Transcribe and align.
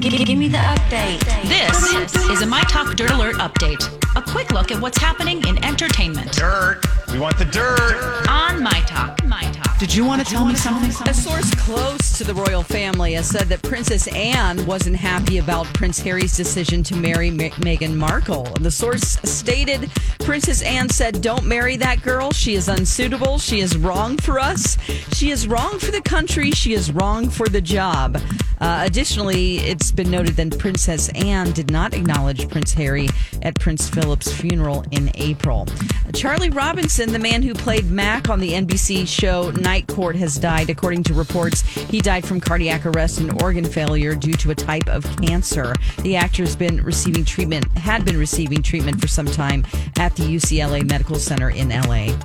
Give, 0.00 0.12
give 0.26 0.38
me 0.38 0.48
the 0.48 0.58
update. 0.58 1.24
This 1.48 2.14
is 2.30 2.42
a 2.42 2.46
My 2.46 2.62
Talk 2.62 2.94
Dirt 2.94 3.10
Alert 3.10 3.36
update. 3.36 3.82
A 4.16 4.22
quick 4.22 4.50
look 4.50 4.70
at 4.70 4.80
what's 4.80 4.98
happening 4.98 5.46
in 5.46 5.62
entertainment. 5.64 6.32
Dirt. 6.32 6.82
We 7.12 7.18
want 7.18 7.38
the 7.38 7.46
dirt. 7.46 8.26
On 8.28 8.37
Did 9.78 9.94
you 9.94 10.04
want 10.04 10.26
to 10.26 10.28
tell 10.28 10.44
me 10.44 10.56
something? 10.56 10.90
A 11.08 11.14
source 11.14 11.54
close 11.54 12.18
to 12.18 12.24
the 12.24 12.34
royal 12.34 12.64
family 12.64 13.12
has 13.12 13.28
said 13.28 13.48
that 13.48 13.62
Princess 13.62 14.08
Anne 14.08 14.66
wasn't 14.66 14.96
happy 14.96 15.38
about 15.38 15.66
Prince 15.66 16.00
Harry's 16.00 16.36
decision 16.36 16.82
to 16.82 16.96
marry 16.96 17.28
M- 17.28 17.38
Meghan 17.38 17.94
Markle. 17.94 18.42
The 18.60 18.72
source 18.72 19.18
stated 19.22 19.88
Princess 20.18 20.62
Anne 20.62 20.88
said, 20.88 21.22
Don't 21.22 21.44
marry 21.44 21.76
that 21.76 22.02
girl. 22.02 22.32
She 22.32 22.54
is 22.54 22.68
unsuitable. 22.68 23.38
She 23.38 23.60
is 23.60 23.76
wrong 23.76 24.16
for 24.16 24.40
us. 24.40 24.76
She 25.14 25.30
is 25.30 25.46
wrong 25.46 25.78
for 25.78 25.92
the 25.92 26.02
country. 26.02 26.50
She 26.50 26.72
is 26.74 26.90
wrong 26.90 27.30
for 27.30 27.46
the 27.46 27.60
job. 27.60 28.20
Uh, 28.60 28.82
additionally, 28.84 29.58
it's 29.58 29.92
been 29.92 30.10
noted 30.10 30.34
that 30.34 30.58
Princess 30.58 31.08
Anne 31.10 31.52
did 31.52 31.70
not 31.70 31.94
acknowledge 31.94 32.48
Prince 32.48 32.74
Harry 32.74 33.08
at 33.42 33.58
Prince 33.60 33.88
Philip's 33.88 34.32
funeral 34.32 34.84
in 34.90 35.12
April. 35.14 35.68
Charlie 36.14 36.50
Robinson, 36.50 37.12
the 37.12 37.18
man 37.18 37.42
who 37.42 37.54
played 37.54 37.88
Mac 37.90 38.28
on 38.28 38.40
the 38.40 38.52
NBC 38.52 39.06
show 39.06 39.52
Night 39.68 39.86
Court, 39.86 40.16
has 40.16 40.38
died. 40.38 40.70
According 40.70 41.02
to 41.02 41.12
reports, 41.12 41.60
he 41.90 42.00
died 42.00 42.24
from 42.24 42.40
cardiac 42.40 42.86
arrest 42.86 43.20
and 43.20 43.42
organ 43.42 43.66
failure 43.66 44.14
due 44.14 44.32
to 44.32 44.50
a 44.50 44.54
type 44.54 44.88
of 44.88 45.04
cancer. 45.18 45.74
The 46.00 46.16
actor 46.16 46.42
has 46.42 46.56
been 46.56 46.82
receiving 46.82 47.22
treatment, 47.22 47.66
had 47.76 48.02
been 48.02 48.16
receiving 48.16 48.62
treatment 48.62 48.98
for 48.98 49.08
some 49.08 49.26
time 49.26 49.66
at 49.98 50.16
the 50.16 50.22
UCLA 50.22 50.88
Medical 50.88 51.16
Center 51.16 51.50
in 51.50 51.68
LA. 51.68 52.16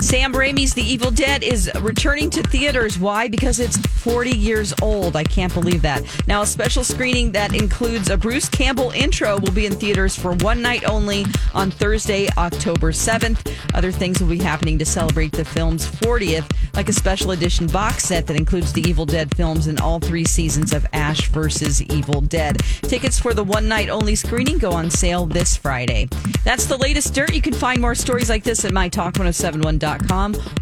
Sam 0.00 0.32
Raimi's 0.32 0.72
The 0.72 0.82
Evil 0.82 1.10
Dead 1.10 1.42
is 1.42 1.70
returning 1.82 2.30
to 2.30 2.42
theaters. 2.42 2.98
Why? 2.98 3.28
Because 3.28 3.60
it's 3.60 3.76
40 3.76 4.30
years 4.30 4.72
old. 4.80 5.14
I 5.14 5.24
can't 5.24 5.52
believe 5.52 5.82
that. 5.82 6.02
Now, 6.26 6.40
a 6.40 6.46
special 6.46 6.84
screening 6.84 7.32
that 7.32 7.54
includes 7.54 8.08
a 8.08 8.16
Bruce 8.16 8.48
Campbell 8.48 8.92
intro 8.92 9.38
will 9.38 9.52
be 9.52 9.66
in 9.66 9.74
theaters 9.74 10.16
for 10.16 10.32
one 10.36 10.62
night 10.62 10.88
only 10.88 11.26
on 11.52 11.70
Thursday, 11.70 12.28
October 12.38 12.92
7th. 12.92 13.54
Other 13.74 13.92
things 13.92 14.22
will 14.22 14.30
be 14.30 14.38
happening 14.38 14.78
to 14.78 14.86
celebrate 14.86 15.32
the 15.32 15.44
film's 15.44 15.86
40th, 15.86 16.50
like 16.74 16.88
a 16.88 16.94
special 16.94 17.32
edition 17.32 17.66
box 17.66 18.04
set 18.04 18.26
that 18.26 18.36
includes 18.36 18.72
the 18.72 18.80
Evil 18.88 19.04
Dead 19.04 19.34
films 19.36 19.66
and 19.66 19.80
all 19.80 20.00
three 20.00 20.24
seasons 20.24 20.72
of 20.72 20.86
Ash 20.94 21.28
vs. 21.28 21.82
Evil 21.82 22.22
Dead. 22.22 22.56
Tickets 22.82 23.20
for 23.20 23.34
the 23.34 23.44
one 23.44 23.68
night 23.68 23.90
only 23.90 24.14
screening 24.14 24.56
go 24.56 24.72
on 24.72 24.90
sale 24.90 25.26
this 25.26 25.58
Friday. 25.58 26.08
That's 26.42 26.64
the 26.64 26.78
latest 26.78 27.14
dirt. 27.14 27.34
You 27.34 27.42
can 27.42 27.52
find 27.52 27.82
more 27.82 27.94
stories 27.94 28.30
like 28.30 28.44
this 28.44 28.64
at 28.64 28.72
mytalk1071.com 28.72 29.89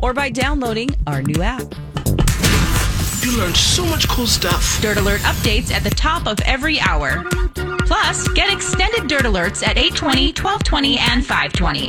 or 0.01 0.15
by 0.15 0.31
downloading 0.31 0.91
our 1.07 1.23
new 1.23 1.43
app. 1.43 1.63
You 3.23 3.37
learned 3.37 3.57
so 3.57 3.85
much 3.85 4.09
cool 4.09 4.27
stuff. 4.27 4.81
Dirt 4.81 4.97
Alert 4.97 5.21
updates 5.21 5.71
at 5.71 5.85
the 5.85 5.91
top 5.91 6.27
of 6.27 6.41
every 6.41 6.81
hour. 6.81 7.25
Plus, 7.87 8.29
get 8.29 8.53
extended 8.53 9.07
Dirt 9.07 9.23
Alerts 9.23 9.63
at 9.67 9.77
820, 9.77 10.29
1220, 10.29 10.99
and 10.99 11.27
520. 11.27 11.87